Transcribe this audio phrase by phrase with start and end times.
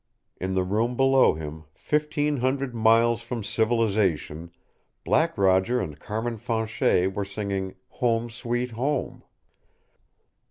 [0.37, 4.49] In the room below him, fifteen hundred miles from civilization,
[5.03, 9.21] Black Roger and Carmin Fanchet were singing "Home, Sweet Home!"